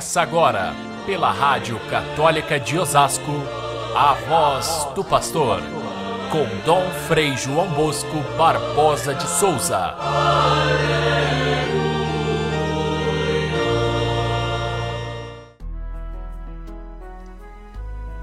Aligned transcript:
Começa 0.00 0.22
agora, 0.22 0.74
pela 1.04 1.30
Rádio 1.30 1.78
Católica 1.90 2.58
de 2.58 2.78
Osasco, 2.78 3.32
a 3.94 4.14
voz 4.14 4.88
do 4.94 5.04
pastor, 5.04 5.60
com 6.32 6.46
Dom 6.64 6.88
Frei 7.06 7.36
João 7.36 7.68
Bosco 7.68 8.16
Barbosa 8.38 9.14
de 9.14 9.28
Souza. 9.28 9.94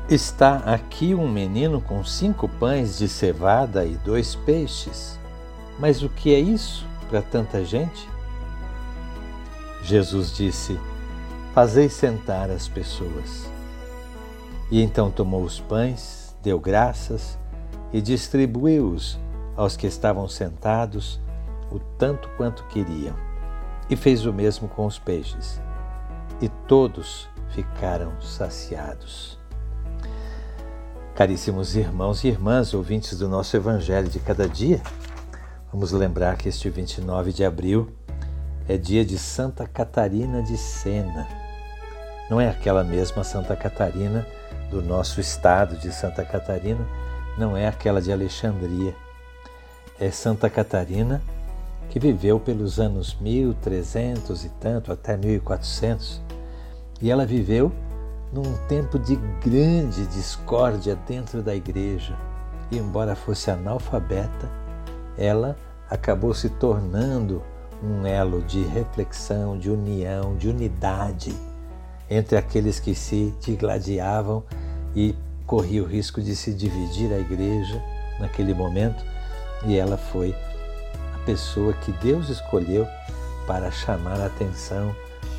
Está 0.09 0.63
aqui 0.65 1.13
um 1.13 1.29
menino 1.29 1.79
com 1.79 2.03
cinco 2.03 2.49
pães 2.49 2.97
de 2.97 3.07
cevada 3.07 3.85
e 3.85 3.93
dois 3.97 4.33
peixes. 4.33 5.19
Mas 5.77 6.01
o 6.01 6.09
que 6.09 6.33
é 6.33 6.39
isso 6.39 6.87
para 7.07 7.21
tanta 7.21 7.63
gente? 7.63 8.09
Jesus 9.83 10.35
disse: 10.35 10.75
Fazei 11.57 11.89
sentar 11.89 12.51
as 12.51 12.67
pessoas. 12.67 13.49
E 14.69 14.79
então 14.79 15.09
tomou 15.09 15.41
os 15.41 15.59
pães, 15.59 16.37
deu 16.43 16.59
graças 16.59 17.35
e 17.91 17.99
distribuiu-os 17.99 19.17
aos 19.55 19.75
que 19.75 19.87
estavam 19.87 20.27
sentados, 20.27 21.19
o 21.71 21.79
tanto 21.97 22.29
quanto 22.37 22.63
queriam. 22.65 23.15
E 23.89 23.95
fez 23.95 24.23
o 24.27 24.31
mesmo 24.31 24.67
com 24.67 24.85
os 24.85 24.99
peixes. 24.99 25.59
E 26.39 26.47
todos 26.47 27.27
ficaram 27.49 28.21
saciados. 28.21 29.39
Caríssimos 31.15 31.75
irmãos 31.75 32.23
e 32.23 32.27
irmãs, 32.27 32.75
ouvintes 32.75 33.17
do 33.17 33.27
nosso 33.27 33.57
Evangelho 33.57 34.09
de 34.09 34.19
cada 34.19 34.47
dia, 34.47 34.79
vamos 35.73 35.91
lembrar 35.91 36.37
que 36.37 36.49
este 36.49 36.69
29 36.69 37.33
de 37.33 37.43
abril 37.43 37.91
é 38.69 38.77
dia 38.77 39.03
de 39.03 39.17
Santa 39.17 39.67
Catarina 39.67 40.43
de 40.43 40.55
Sena. 40.55 41.46
Não 42.29 42.41
é 42.41 42.49
aquela 42.49 42.83
mesma 42.83 43.23
Santa 43.23 43.55
Catarina 43.55 44.27
do 44.69 44.81
nosso 44.81 45.21
estado 45.21 45.77
de 45.77 45.93
Santa 45.93 46.25
Catarina, 46.25 46.85
não 47.37 47.55
é 47.55 47.67
aquela 47.67 48.01
de 48.01 48.11
Alexandria. 48.11 48.93
É 49.97 50.11
Santa 50.11 50.49
Catarina 50.49 51.21
que 51.89 51.99
viveu 51.99 52.37
pelos 52.37 52.79
anos 52.79 53.15
1300 53.21 54.43
e 54.43 54.49
tanto 54.49 54.91
até 54.91 55.15
1400. 55.15 56.21
E 57.01 57.09
ela 57.09 57.25
viveu 57.25 57.71
num 58.33 58.57
tempo 58.67 58.99
de 58.99 59.15
grande 59.41 60.05
discórdia 60.07 60.97
dentro 61.07 61.41
da 61.41 61.55
igreja. 61.55 62.13
E 62.69 62.77
embora 62.77 63.15
fosse 63.15 63.49
analfabeta, 63.49 64.49
ela 65.17 65.55
acabou 65.89 66.33
se 66.33 66.49
tornando 66.49 67.41
um 67.81 68.05
elo 68.05 68.41
de 68.41 68.63
reflexão, 68.63 69.57
de 69.57 69.69
união, 69.69 70.35
de 70.35 70.49
unidade 70.49 71.33
entre 72.09 72.37
aqueles 72.37 72.79
que 72.79 72.95
se 72.95 73.33
digladiavam 73.41 74.43
e 74.95 75.15
corria 75.45 75.83
o 75.83 75.87
risco 75.87 76.21
de 76.21 76.35
se 76.35 76.53
dividir 76.53 77.11
a 77.13 77.19
igreja 77.19 77.81
naquele 78.19 78.53
momento, 78.53 79.03
e 79.65 79.77
ela 79.77 79.97
foi 79.97 80.35
a 81.15 81.25
pessoa 81.25 81.73
que 81.73 81.91
Deus 81.93 82.29
escolheu 82.29 82.87
para 83.45 83.71
chamar 83.71 84.19
a 84.19 84.25
atenção 84.25 84.93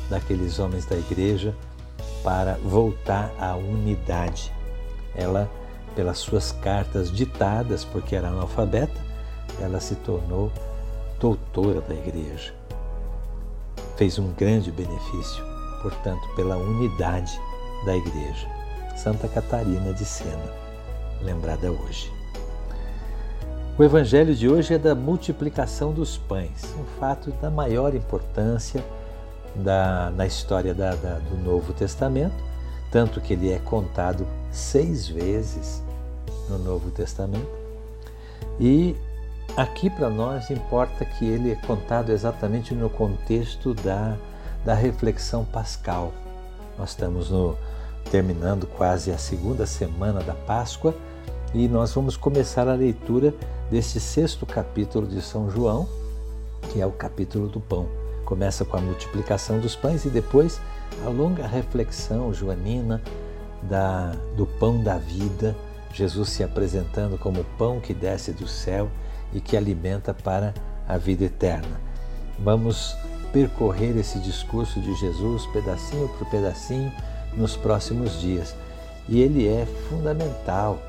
daqueles 0.09 0.59
homens 0.59 0.85
da 0.85 0.97
igreja 0.97 1.55
para 2.23 2.55
voltar 2.63 3.31
à 3.39 3.55
unidade. 3.55 4.51
Ela, 5.15 5.49
pelas 5.95 6.17
suas 6.17 6.51
cartas 6.51 7.11
ditadas, 7.11 7.85
porque 7.85 8.15
era 8.15 8.29
analfabeta, 8.29 8.99
ela 9.59 9.79
se 9.79 9.95
tornou 9.95 10.51
doutora 11.19 11.81
da 11.81 11.93
igreja. 11.93 12.53
Fez 13.95 14.17
um 14.17 14.31
grande 14.33 14.71
benefício, 14.71 15.43
portanto, 15.81 16.27
pela 16.35 16.57
unidade 16.57 17.39
da 17.85 17.95
igreja. 17.95 18.47
Santa 18.95 19.27
Catarina 19.27 19.93
de 19.93 20.05
Sena, 20.05 20.53
lembrada 21.21 21.71
hoje. 21.71 22.11
O 23.77 23.83
evangelho 23.83 24.35
de 24.35 24.49
hoje 24.49 24.73
é 24.73 24.77
da 24.77 24.93
multiplicação 24.93 25.93
dos 25.93 26.17
pães, 26.17 26.75
um 26.77 26.83
fato 26.99 27.31
da 27.41 27.49
maior 27.49 27.95
importância 27.95 28.83
da, 29.55 30.11
na 30.11 30.27
história 30.27 30.73
da, 30.73 30.95
da, 30.95 31.19
do 31.19 31.37
Novo 31.37 31.71
Testamento, 31.73 32.35
tanto 32.91 33.21
que 33.21 33.33
ele 33.33 33.51
é 33.51 33.59
contado 33.59 34.27
seis 34.51 35.07
vezes 35.07 35.81
no 36.49 36.57
Novo 36.57 36.91
Testamento. 36.91 37.47
E 38.59 38.95
Aqui 39.57 39.89
para 39.89 40.09
nós 40.09 40.49
importa 40.49 41.03
que 41.03 41.25
ele 41.25 41.51
é 41.51 41.55
contado 41.55 42.11
exatamente 42.11 42.73
no 42.73 42.89
contexto 42.89 43.73
da, 43.73 44.15
da 44.63 44.73
reflexão 44.73 45.45
pascal. 45.45 46.13
Nós 46.77 46.91
estamos 46.91 47.29
no, 47.29 47.57
terminando 48.09 48.65
quase 48.67 49.11
a 49.11 49.17
segunda 49.17 49.65
semana 49.65 50.21
da 50.21 50.33
Páscoa 50.33 50.93
e 51.53 51.67
nós 51.67 51.93
vamos 51.93 52.15
começar 52.15 52.67
a 52.67 52.73
leitura 52.73 53.33
deste 53.69 53.99
sexto 53.99 54.45
capítulo 54.45 55.07
de 55.07 55.21
São 55.21 55.49
João, 55.49 55.87
que 56.71 56.81
é 56.81 56.85
o 56.85 56.91
capítulo 56.91 57.47
do 57.47 57.59
pão. 57.59 57.87
Começa 58.25 58.63
com 58.63 58.77
a 58.77 58.81
multiplicação 58.81 59.59
dos 59.59 59.75
pães 59.75 60.05
e 60.05 60.09
depois 60.09 60.61
a 61.05 61.09
longa 61.09 61.47
reflexão 61.47 62.33
joanina 62.33 63.01
da, 63.63 64.13
do 64.35 64.45
pão 64.45 64.81
da 64.81 64.97
vida, 64.97 65.55
Jesus 65.93 66.29
se 66.29 66.43
apresentando 66.43 67.17
como 67.17 67.41
o 67.41 67.45
pão 67.57 67.79
que 67.79 67.93
desce 67.93 68.31
do 68.31 68.47
céu 68.47 68.89
e 69.33 69.41
que 69.41 69.57
alimenta 69.57 70.13
para 70.13 70.53
a 70.87 70.97
vida 70.97 71.25
eterna. 71.25 71.79
Vamos 72.37 72.95
percorrer 73.31 73.95
esse 73.97 74.19
discurso 74.19 74.79
de 74.79 74.93
Jesus 74.95 75.45
pedacinho 75.47 76.07
por 76.09 76.27
pedacinho 76.29 76.91
nos 77.35 77.55
próximos 77.55 78.19
dias. 78.19 78.55
E 79.07 79.21
ele 79.21 79.47
é 79.47 79.65
fundamental 79.89 80.79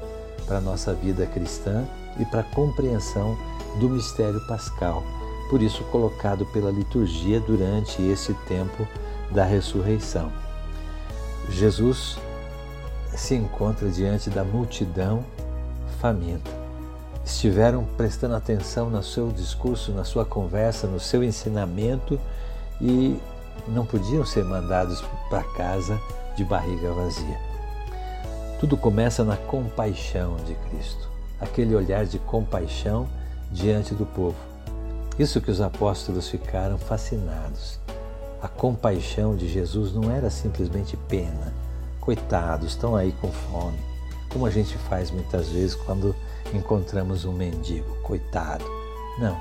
para 0.46 0.58
a 0.58 0.60
nossa 0.60 0.92
vida 0.92 1.26
cristã 1.26 1.84
e 2.18 2.24
para 2.24 2.40
a 2.40 2.44
compreensão 2.54 3.36
do 3.78 3.88
mistério 3.88 4.40
pascal. 4.46 5.02
Por 5.48 5.62
isso, 5.62 5.82
colocado 5.84 6.46
pela 6.46 6.70
liturgia 6.70 7.40
durante 7.40 8.02
esse 8.02 8.34
tempo 8.46 8.86
da 9.30 9.44
ressurreição. 9.44 10.30
Jesus 11.48 12.18
se 13.16 13.34
encontra 13.34 13.88
diante 13.88 14.30
da 14.30 14.44
multidão 14.44 15.24
faminta 16.00 16.59
estiveram 17.24 17.84
prestando 17.96 18.34
atenção 18.34 18.90
no 18.90 19.02
seu 19.02 19.30
discurso, 19.30 19.92
na 19.92 20.04
sua 20.04 20.24
conversa, 20.24 20.86
no 20.86 21.00
seu 21.00 21.22
ensinamento 21.22 22.18
e 22.80 23.18
não 23.68 23.84
podiam 23.84 24.24
ser 24.24 24.44
mandados 24.44 25.02
para 25.28 25.42
casa 25.54 26.00
de 26.36 26.44
barriga 26.44 26.92
vazia. 26.92 27.38
Tudo 28.58 28.76
começa 28.76 29.24
na 29.24 29.36
compaixão 29.36 30.36
de 30.46 30.54
Cristo, 30.54 31.08
aquele 31.40 31.74
olhar 31.74 32.04
de 32.04 32.18
compaixão 32.18 33.08
diante 33.50 33.94
do 33.94 34.06
povo. 34.06 34.36
Isso 35.18 35.40
que 35.40 35.50
os 35.50 35.60
apóstolos 35.60 36.28
ficaram 36.28 36.78
fascinados. 36.78 37.78
A 38.42 38.48
compaixão 38.48 39.36
de 39.36 39.48
Jesus 39.48 39.92
não 39.92 40.10
era 40.10 40.30
simplesmente 40.30 40.96
pena. 40.96 41.52
Coitados, 42.00 42.68
estão 42.68 42.96
aí 42.96 43.12
com 43.20 43.30
fome. 43.30 43.89
Como 44.32 44.46
a 44.46 44.50
gente 44.50 44.76
faz 44.78 45.10
muitas 45.10 45.48
vezes 45.48 45.74
quando 45.74 46.14
encontramos 46.54 47.24
um 47.24 47.32
mendigo, 47.32 47.96
coitado. 48.02 48.64
Não. 49.18 49.38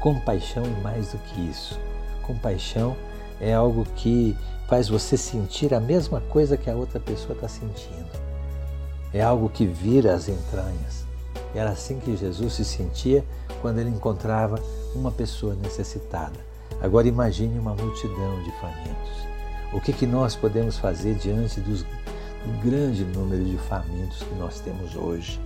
Compaixão 0.00 0.64
é 0.64 0.80
mais 0.82 1.12
do 1.12 1.18
que 1.18 1.40
isso. 1.40 1.78
Compaixão 2.22 2.96
é 3.40 3.52
algo 3.54 3.84
que 3.96 4.36
faz 4.68 4.88
você 4.88 5.16
sentir 5.16 5.74
a 5.74 5.80
mesma 5.80 6.20
coisa 6.20 6.56
que 6.56 6.70
a 6.70 6.74
outra 6.74 7.00
pessoa 7.00 7.34
está 7.34 7.48
sentindo. 7.48 8.08
É 9.12 9.22
algo 9.22 9.48
que 9.48 9.66
vira 9.66 10.14
as 10.14 10.28
entranhas. 10.28 11.04
Era 11.54 11.70
assim 11.70 11.98
que 11.98 12.16
Jesus 12.16 12.52
se 12.52 12.64
sentia 12.64 13.24
quando 13.60 13.78
ele 13.78 13.90
encontrava 13.90 14.62
uma 14.94 15.10
pessoa 15.10 15.54
necessitada. 15.54 16.38
Agora 16.80 17.08
imagine 17.08 17.58
uma 17.58 17.74
multidão 17.74 18.42
de 18.42 18.52
famintos. 18.60 19.26
O 19.72 19.80
que, 19.80 19.92
que 19.92 20.06
nós 20.06 20.36
podemos 20.36 20.78
fazer 20.78 21.14
diante 21.14 21.60
dos, 21.60 21.84
do 22.44 22.62
grande 22.62 23.04
número 23.04 23.44
de 23.44 23.58
famintos 23.58 24.22
que 24.22 24.34
nós 24.34 24.60
temos 24.60 24.94
hoje? 24.96 25.40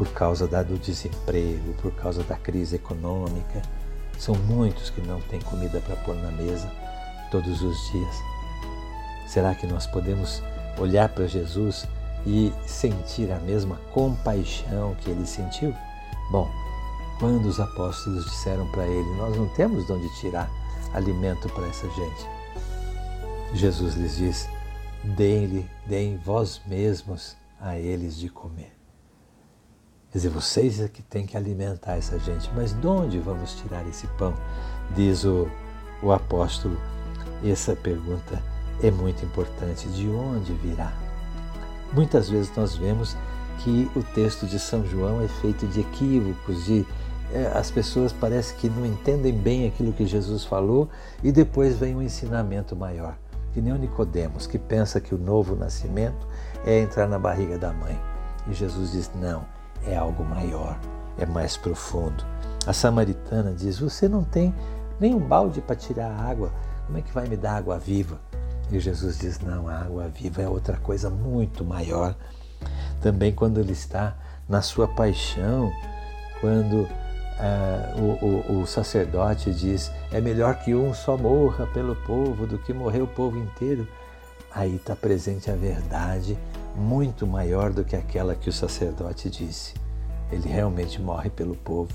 por 0.00 0.08
causa 0.14 0.46
do 0.46 0.78
desemprego, 0.78 1.74
por 1.82 1.92
causa 1.92 2.22
da 2.22 2.34
crise 2.34 2.76
econômica. 2.76 3.60
São 4.18 4.34
muitos 4.34 4.88
que 4.88 5.02
não 5.02 5.20
têm 5.20 5.38
comida 5.40 5.78
para 5.78 5.94
pôr 5.96 6.14
na 6.14 6.30
mesa 6.30 6.72
todos 7.30 7.60
os 7.60 7.76
dias. 7.92 8.16
Será 9.28 9.54
que 9.54 9.66
nós 9.66 9.86
podemos 9.86 10.42
olhar 10.78 11.10
para 11.10 11.26
Jesus 11.26 11.86
e 12.24 12.50
sentir 12.66 13.30
a 13.30 13.38
mesma 13.40 13.76
compaixão 13.92 14.96
que 15.02 15.10
ele 15.10 15.26
sentiu? 15.26 15.74
Bom, 16.32 16.50
quando 17.18 17.44
os 17.44 17.60
apóstolos 17.60 18.24
disseram 18.24 18.66
para 18.68 18.86
ele: 18.86 19.16
Nós 19.16 19.36
não 19.36 19.48
temos 19.48 19.84
de 19.84 19.92
onde 19.92 20.08
tirar 20.18 20.50
alimento 20.94 21.46
para 21.50 21.68
essa 21.68 21.86
gente. 21.90 22.26
Jesus 23.52 23.96
lhes 23.96 24.16
diz: 24.16 24.48
Deem-lhe, 25.02 25.68
deem 25.86 26.18
vós 26.18 26.60
mesmos 26.66 27.36
a 27.60 27.78
eles 27.78 28.16
de 28.16 28.28
comer. 28.28 28.72
Quer 30.10 30.18
dizer, 30.18 30.28
vocês 30.30 30.80
é 30.80 30.88
que 30.88 31.02
têm 31.02 31.24
que 31.24 31.36
alimentar 31.36 31.96
essa 31.96 32.18
gente. 32.18 32.50
Mas 32.54 32.72
de 32.72 32.86
onde 32.86 33.18
vamos 33.18 33.54
tirar 33.54 33.86
esse 33.86 34.06
pão? 34.18 34.34
Diz 34.94 35.24
o, 35.24 35.48
o 36.02 36.12
apóstolo. 36.12 36.76
Essa 37.44 37.76
pergunta 37.76 38.42
é 38.82 38.90
muito 38.90 39.24
importante 39.24 39.88
de 39.88 40.08
onde 40.08 40.52
virá. 40.54 40.92
Muitas 41.92 42.28
vezes 42.28 42.54
nós 42.56 42.76
vemos 42.76 43.16
que 43.60 43.90
o 43.94 44.02
texto 44.02 44.46
de 44.46 44.58
São 44.58 44.84
João 44.86 45.22
é 45.22 45.28
feito 45.28 45.66
de 45.66 45.80
equívocos, 45.80 46.64
de 46.64 46.86
é, 47.32 47.46
as 47.54 47.70
pessoas 47.70 48.12
parece 48.12 48.54
que 48.54 48.68
não 48.68 48.84
entendem 48.84 49.32
bem 49.32 49.66
aquilo 49.66 49.92
que 49.92 50.06
Jesus 50.06 50.44
falou 50.44 50.88
e 51.22 51.30
depois 51.30 51.76
vem 51.76 51.94
um 51.94 52.02
ensinamento 52.02 52.74
maior. 52.74 53.16
Que 53.52 53.60
nem 53.60 53.72
o 53.72 53.78
Nicodemos, 53.78 54.46
que 54.46 54.58
pensa 54.58 55.00
que 55.00 55.14
o 55.14 55.18
novo 55.18 55.56
nascimento 55.56 56.26
é 56.64 56.80
entrar 56.80 57.08
na 57.08 57.18
barriga 57.18 57.58
da 57.58 57.72
mãe. 57.72 57.98
E 58.48 58.54
Jesus 58.54 58.92
diz: 58.92 59.10
não, 59.14 59.44
é 59.86 59.96
algo 59.96 60.24
maior, 60.24 60.78
é 61.18 61.26
mais 61.26 61.56
profundo. 61.56 62.24
A 62.66 62.72
samaritana 62.72 63.52
diz: 63.52 63.78
Você 63.78 64.08
não 64.08 64.22
tem 64.22 64.54
nem 64.98 65.14
um 65.14 65.20
balde 65.20 65.60
para 65.60 65.76
tirar 65.76 66.10
a 66.10 66.30
água, 66.30 66.52
como 66.86 66.98
é 66.98 67.02
que 67.02 67.12
vai 67.12 67.26
me 67.26 67.36
dar 67.36 67.56
água 67.56 67.78
viva? 67.78 68.20
E 68.70 68.78
Jesus 68.78 69.18
diz: 69.18 69.40
Não, 69.40 69.68
a 69.68 69.78
água 69.80 70.08
viva 70.08 70.42
é 70.42 70.48
outra 70.48 70.76
coisa 70.76 71.10
muito 71.10 71.64
maior. 71.64 72.14
Também 73.00 73.32
quando 73.32 73.58
ele 73.58 73.72
está 73.72 74.16
na 74.48 74.60
sua 74.60 74.86
paixão, 74.86 75.72
quando 76.40 76.86
ah, 77.42 77.94
o, 77.96 78.52
o, 78.52 78.60
o, 78.60 78.66
sacerdote 78.66 79.50
diz: 79.54 79.90
é 80.12 80.20
melhor 80.20 80.56
que 80.56 80.74
um 80.74 80.92
só 80.92 81.16
morra 81.16 81.66
pelo 81.68 81.96
povo 81.96 82.46
do 82.46 82.58
que 82.58 82.72
morrer 82.72 83.00
o 83.00 83.06
povo 83.06 83.38
inteiro. 83.38 83.88
Aí 84.52 84.76
está 84.76 84.94
presente 84.94 85.50
a 85.50 85.54
verdade 85.54 86.36
muito 86.76 87.26
maior 87.26 87.72
do 87.72 87.82
que 87.82 87.96
aquela 87.96 88.34
que 88.34 88.50
o 88.50 88.52
sacerdote 88.52 89.30
disse. 89.30 89.72
Ele 90.30 90.48
realmente 90.48 91.00
morre 91.00 91.30
pelo 91.30 91.56
povo. 91.56 91.92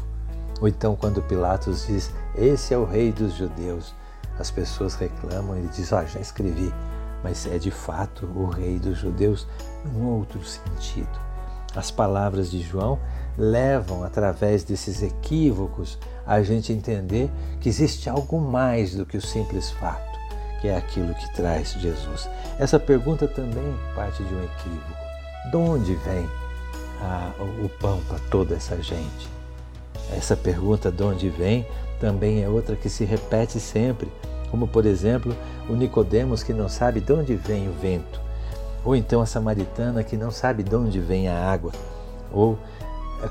Ou 0.60 0.68
então, 0.68 0.96
quando 0.96 1.22
Pilatos 1.22 1.86
diz: 1.86 2.12
Esse 2.36 2.74
é 2.74 2.78
o 2.78 2.86
rei 2.86 3.12
dos 3.12 3.36
judeus, 3.36 3.94
as 4.40 4.50
pessoas 4.50 4.96
reclamam, 4.96 5.56
ele 5.56 5.68
diz: 5.68 5.94
Ó, 5.94 6.02
oh, 6.02 6.08
já 6.08 6.20
escrevi, 6.20 6.74
mas 7.24 7.46
é 7.46 7.60
de 7.60 7.70
fato 7.70 8.26
o 8.36 8.48
rei 8.48 8.80
dos 8.80 8.98
judeus 8.98 9.48
num 9.86 10.08
outro 10.08 10.44
sentido. 10.44 11.20
As 11.76 11.92
palavras 11.92 12.50
de 12.50 12.62
João 12.62 12.98
levam, 13.38 14.04
através 14.04 14.64
desses 14.64 15.02
equívocos, 15.04 15.98
a 16.26 16.42
gente 16.42 16.72
entender 16.72 17.30
que 17.60 17.70
existe 17.70 18.10
algo 18.10 18.40
mais 18.40 18.96
do 18.96 19.06
que 19.06 19.18
o 19.18 19.22
simples 19.22 19.72
fato, 19.72 20.20
que 20.62 20.68
é 20.68 20.76
aquilo 20.76 21.14
que 21.14 21.34
traz 21.36 21.74
Jesus. 21.74 22.30
Essa 22.58 22.80
pergunta 22.80 23.28
também 23.28 23.76
parte 23.94 24.24
de 24.24 24.34
um 24.34 24.44
equívoco. 24.44 25.06
De 25.52 25.58
onde 25.58 25.96
vem 25.96 26.28
a, 27.02 27.32
o 27.64 27.70
pão 27.70 28.02
para 28.08 28.20
toda 28.32 28.56
essa 28.56 28.82
gente? 28.82 29.30
Essa 30.16 30.36
pergunta 30.36 30.92
de 30.92 31.04
onde 31.04 31.30
vem 31.30 31.66
também 32.00 32.44
é 32.44 32.50
outra 32.50 32.76
que 32.76 32.90
se 32.90 33.06
repete 33.06 33.60
sempre, 33.60 34.12
como 34.50 34.68
por 34.68 34.86
exemplo 34.86 35.36
o 35.70 35.74
Nicodemos 35.74 36.44
que 36.44 36.54
não 36.54 36.70
sabe 36.70 37.02
de 37.02 37.12
onde 37.12 37.36
vem 37.36 37.68
o 37.68 37.74
vento, 37.74 38.22
ou 38.84 38.96
então 38.96 39.22
a 39.22 39.26
samaritana 39.26 40.04
que 40.04 40.16
não 40.16 40.32
sabe 40.32 40.64
de 40.64 40.76
onde 40.76 41.00
vem 41.00 41.28
a 41.28 41.52
água, 41.52 41.72
ou 42.32 42.58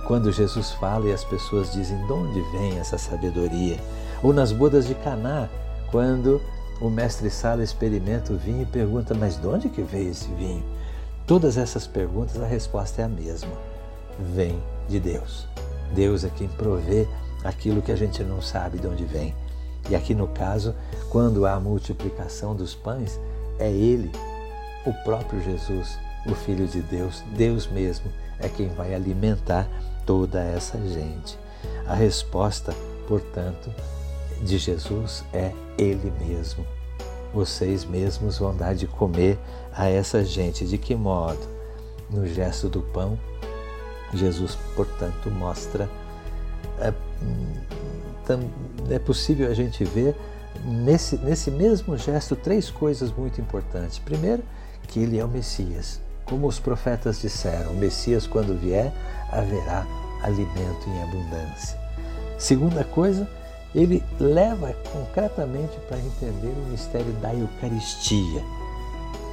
quando 0.07 0.33
Jesus 0.33 0.73
fala 0.73 1.07
e 1.07 1.13
as 1.13 1.25
pessoas 1.25 1.73
dizem 1.73 2.05
de 2.07 2.13
onde 2.13 2.41
vem 2.53 2.79
essa 2.79 2.99
sabedoria, 2.99 3.79
ou 4.23 4.33
nas 4.33 4.53
bodas 4.53 4.87
de 4.87 4.95
Caná, 4.95 5.49
quando 5.91 6.41
o 6.81 6.91
mestre 6.91 7.31
Sala 7.31 7.63
experimenta 7.63 8.33
o 8.33 8.37
vinho 8.37 8.63
e 8.63 8.67
pergunta: 8.67 9.15
mas 9.15 9.41
de 9.41 9.47
onde 9.47 9.69
que 9.69 9.83
veio 9.83 10.11
esse 10.11 10.29
vinho? 10.35 10.65
Todas 11.27 11.57
essas 11.57 11.87
perguntas 11.87 12.41
a 12.41 12.47
resposta 12.47 13.03
é 13.03 13.05
a 13.05 13.09
mesma: 13.09 13.53
vem 14.35 14.59
de 14.89 14.99
Deus. 14.99 15.47
Deus 15.95 16.25
é 16.25 16.31
quem 16.31 16.49
provê 16.49 17.07
aquilo 17.45 17.83
que 17.83 17.93
a 17.93 17.97
gente 17.97 18.23
não 18.25 18.43
sabe 18.43 18.79
de 18.79 18.87
onde 18.87 19.05
vem. 19.05 19.35
E 19.89 19.95
aqui 19.95 20.15
no 20.15 20.27
caso, 20.29 20.75
quando 21.11 21.47
há 21.47 21.55
a 21.55 21.61
multiplicação 21.61 22.55
dos 22.55 22.75
pães, 22.75 23.21
é 23.59 23.71
Ele, 23.71 24.11
o 24.87 24.93
próprio 25.05 25.43
Jesus, 25.43 25.99
o 26.27 26.35
Filho 26.35 26.67
de 26.67 26.81
Deus, 26.81 27.23
Deus 27.37 27.67
mesmo, 27.67 28.11
é 28.39 28.49
quem 28.49 28.69
vai 28.69 28.95
alimentar 28.95 29.69
toda 30.07 30.43
essa 30.43 30.79
gente. 30.79 31.39
A 31.87 31.95
resposta, 31.95 32.75
portanto, 33.07 33.71
de 34.43 34.59
Jesus 34.59 35.25
é 35.33 35.53
Ele 35.79 36.13
mesmo. 36.21 36.65
Vocês 37.33 37.85
mesmos 37.85 38.39
vão 38.39 38.57
dar 38.57 38.75
de 38.75 38.87
comer 38.87 39.39
a 39.73 39.89
essa 39.89 40.25
gente. 40.25 40.67
De 40.67 40.79
que 40.79 40.95
modo? 40.95 41.41
No 42.11 42.27
gesto 42.27 42.69
do 42.69 42.81
pão, 42.81 43.19
Jesus, 44.13 44.57
portanto, 44.77 45.31
mostra. 45.31 45.89
É, 46.79 46.93
é 48.91 48.99
possível 48.99 49.51
a 49.51 49.55
gente 49.55 49.85
ver 49.85 50.15
nesse, 50.65 51.17
nesse 51.19 51.51
mesmo 51.51 51.97
gesto 51.97 52.37
três 52.37 52.71
coisas 52.71 53.11
muito 53.13 53.41
importantes. 53.41 53.99
Primeiro, 53.99 54.43
que 54.87 55.01
ele 55.01 55.19
é 55.19 55.25
o 55.25 55.29
Messias. 55.29 56.01
Como 56.27 56.47
os 56.47 56.59
profetas 56.59 57.21
disseram, 57.21 57.73
o 57.73 57.77
Messias, 57.77 58.27
quando 58.27 58.59
vier, 58.59 58.93
haverá 59.31 59.87
alimento 60.23 60.89
em 60.89 61.03
abundância. 61.03 61.79
Segunda 62.39 62.83
coisa, 62.85 63.29
ele 63.75 64.03
leva 64.19 64.73
concretamente 64.93 65.77
para 65.89 65.99
entender 65.99 66.55
o 66.57 66.71
mistério 66.71 67.13
da 67.15 67.35
Eucaristia. 67.35 68.43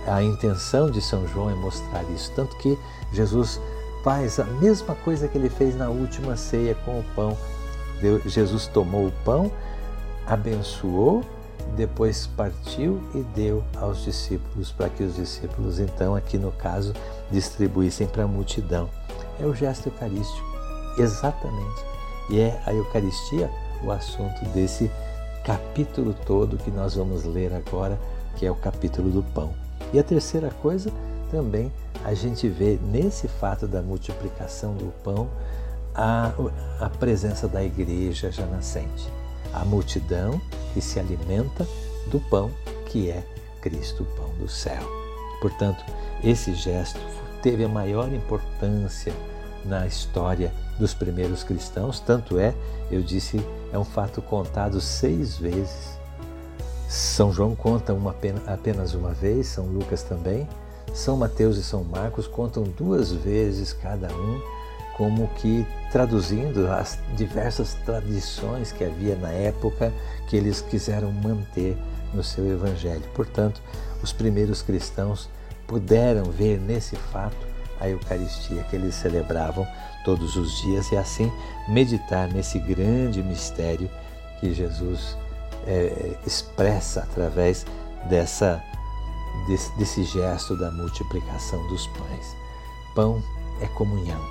A 0.07 0.21
intenção 0.23 0.89
de 0.89 1.01
São 1.01 1.27
João 1.27 1.49
é 1.49 1.55
mostrar 1.55 2.03
isso, 2.15 2.31
tanto 2.35 2.57
que 2.57 2.77
Jesus 3.13 3.61
faz 4.03 4.39
a 4.39 4.45
mesma 4.45 4.95
coisa 4.95 5.27
que 5.27 5.37
ele 5.37 5.49
fez 5.49 5.75
na 5.75 5.89
última 5.89 6.35
ceia 6.35 6.73
com 6.73 6.99
o 6.99 7.05
pão. 7.15 7.37
Jesus 8.25 8.65
tomou 8.67 9.07
o 9.07 9.13
pão, 9.23 9.51
abençoou, 10.25 11.23
depois 11.75 12.27
partiu 12.27 13.01
e 13.13 13.21
deu 13.35 13.63
aos 13.77 14.03
discípulos, 14.03 14.71
para 14.71 14.89
que 14.89 15.03
os 15.03 15.15
discípulos, 15.15 15.79
então, 15.79 16.15
aqui 16.15 16.37
no 16.37 16.51
caso, 16.51 16.93
distribuíssem 17.31 18.07
para 18.07 18.23
a 18.23 18.27
multidão. 18.27 18.89
É 19.39 19.45
o 19.45 19.53
gesto 19.53 19.87
eucarístico, 19.87 20.47
exatamente. 20.97 21.85
E 22.29 22.39
é 22.39 22.61
a 22.65 22.73
Eucaristia 22.73 23.49
o 23.83 23.91
assunto 23.91 24.45
desse 24.53 24.89
capítulo 25.43 26.13
todo 26.25 26.57
que 26.57 26.69
nós 26.69 26.95
vamos 26.95 27.23
ler 27.25 27.53
agora, 27.53 27.99
que 28.35 28.45
é 28.45 28.51
o 28.51 28.55
capítulo 28.55 29.09
do 29.09 29.23
pão. 29.23 29.53
E 29.91 29.99
a 29.99 30.03
terceira 30.03 30.49
coisa, 30.61 30.91
também 31.31 31.71
a 32.03 32.13
gente 32.13 32.47
vê 32.47 32.79
nesse 32.83 33.27
fato 33.27 33.67
da 33.67 33.81
multiplicação 33.81 34.73
do 34.73 34.93
pão 35.03 35.29
a, 35.93 36.31
a 36.79 36.89
presença 36.89 37.47
da 37.47 37.63
igreja 37.63 38.31
já 38.31 38.45
nascente. 38.45 39.11
A 39.53 39.65
multidão 39.65 40.41
que 40.73 40.81
se 40.81 40.99
alimenta 40.99 41.67
do 42.07 42.19
pão 42.19 42.51
que 42.85 43.09
é 43.09 43.23
Cristo, 43.61 44.03
o 44.03 44.05
pão 44.17 44.29
do 44.39 44.47
céu. 44.47 44.81
Portanto, 45.41 45.83
esse 46.23 46.53
gesto 46.53 46.99
teve 47.41 47.63
a 47.63 47.69
maior 47.69 48.11
importância 48.13 49.13
na 49.65 49.87
história 49.87 50.53
dos 50.79 50.93
primeiros 50.93 51.43
cristãos, 51.43 51.99
tanto 51.99 52.39
é, 52.39 52.53
eu 52.89 53.01
disse, 53.01 53.43
é 53.71 53.77
um 53.77 53.83
fato 53.83 54.21
contado 54.21 54.81
seis 54.81 55.37
vezes. 55.37 55.99
São 56.89 57.31
João 57.31 57.55
conta 57.55 57.93
uma, 57.93 58.15
apenas 58.47 58.93
uma 58.93 59.13
vez, 59.13 59.47
São 59.47 59.65
Lucas 59.67 60.03
também, 60.03 60.47
São 60.93 61.15
Mateus 61.15 61.57
e 61.57 61.63
São 61.63 61.83
Marcos 61.83 62.27
contam 62.27 62.63
duas 62.63 63.11
vezes 63.11 63.71
cada 63.71 64.07
um, 64.13 64.41
como 64.97 65.27
que 65.35 65.65
traduzindo 65.91 66.71
as 66.71 66.99
diversas 67.15 67.73
tradições 67.85 68.71
que 68.71 68.83
havia 68.83 69.15
na 69.15 69.29
época 69.29 69.93
que 70.27 70.35
eles 70.35 70.61
quiseram 70.61 71.11
manter 71.11 71.77
no 72.13 72.23
seu 72.23 72.49
evangelho. 72.49 73.03
Portanto, 73.13 73.61
os 74.01 74.11
primeiros 74.11 74.61
cristãos 74.61 75.29
puderam 75.67 76.25
ver 76.25 76.59
nesse 76.59 76.95
fato 76.95 77.51
a 77.79 77.89
Eucaristia 77.89 78.63
que 78.63 78.75
eles 78.75 78.95
celebravam 78.95 79.65
todos 80.05 80.35
os 80.35 80.61
dias 80.61 80.91
e 80.91 80.97
assim 80.97 81.31
meditar 81.67 82.27
nesse 82.27 82.59
grande 82.59 83.23
mistério 83.23 83.89
que 84.39 84.53
Jesus 84.53 85.17
é, 85.67 86.15
expressa 86.25 87.01
através 87.01 87.65
dessa, 88.09 88.61
desse, 89.47 89.71
desse 89.77 90.03
gesto 90.03 90.55
da 90.57 90.71
multiplicação 90.71 91.65
dos 91.67 91.87
pães. 91.87 92.35
Pão 92.95 93.23
é 93.61 93.67
comunhão, 93.67 94.21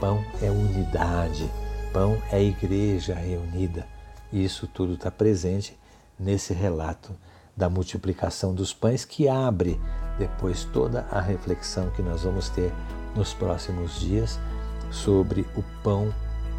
pão 0.00 0.24
é 0.42 0.50
unidade, 0.50 1.50
pão 1.92 2.20
é 2.30 2.42
igreja 2.42 3.14
reunida. 3.14 3.86
E 4.32 4.44
isso 4.44 4.66
tudo 4.66 4.94
está 4.94 5.10
presente 5.10 5.78
nesse 6.18 6.52
relato 6.52 7.12
da 7.56 7.68
multiplicação 7.68 8.54
dos 8.54 8.72
pães 8.72 9.04
que 9.04 9.28
abre 9.28 9.80
depois 10.18 10.64
toda 10.64 11.06
a 11.10 11.20
reflexão 11.20 11.90
que 11.90 12.02
nós 12.02 12.22
vamos 12.22 12.48
ter 12.48 12.72
nos 13.14 13.32
próximos 13.32 14.00
dias 14.00 14.38
sobre 14.90 15.46
o 15.56 15.62
pão 15.82 16.12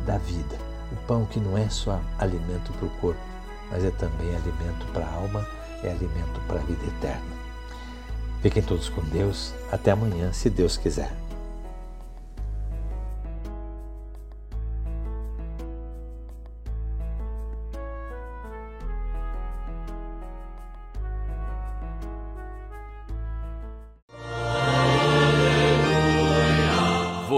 da 0.06 0.18
vida. 0.18 0.58
O 0.92 0.96
pão 1.08 1.26
que 1.26 1.40
não 1.40 1.58
é 1.58 1.70
só 1.70 2.02
alimento 2.18 2.72
para 2.74 2.86
o 2.86 2.90
corpo, 3.00 3.22
mas 3.70 3.84
é 3.84 3.92
também 3.92 4.30
alimento 4.36 4.86
para 4.92 5.06
a 5.06 5.14
alma, 5.14 5.46
é 5.84 5.90
alimento 5.90 6.40
para 6.48 6.60
a 6.60 6.64
vida 6.64 6.86
eterna. 6.86 7.40
Fiquem 8.42 8.64
todos 8.64 8.90
com 8.90 9.02
Deus. 9.04 9.54
Até 9.72 9.92
amanhã, 9.92 10.32
se 10.32 10.50
Deus 10.50 10.78
quiser. 10.78 11.29